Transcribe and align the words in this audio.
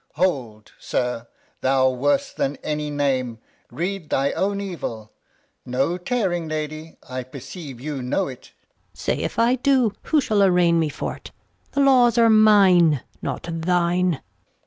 Hold, 0.15 0.71
Madam, 0.93 1.27
Thou 1.61 1.91
worse 1.91 2.33
than 2.33 2.55
any 2.63 2.89
Name, 2.89 3.37
read 3.69 4.09
thy 4.09 4.31
own 4.31 4.59
Evil; 4.59 5.11
No 5.63 5.99
Tearing, 5.99 6.47
Lady, 6.47 6.97
I 7.07 7.21
perceive 7.21 7.79
you 7.79 8.01
know 8.01 8.27
it. 8.27 8.51
Gon. 8.51 8.77
Say, 8.95 9.17
if 9.19 9.37
I 9.37 9.57
do, 9.57 9.93
who 10.05 10.19
shall 10.19 10.41
arraign 10.41 10.79
me 10.79 10.89
for't? 10.89 11.29
The 11.73 11.81
Laws 11.81 12.17
are 12.17 12.31
mine, 12.31 13.03
not 13.21 13.47
thine. 13.47 14.21